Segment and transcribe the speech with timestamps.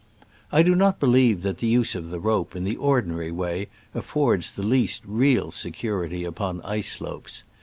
[0.51, 4.49] I do not believe that the use of the rope, in the ordinary way, affords
[4.49, 7.43] the least real security upon ice slopes.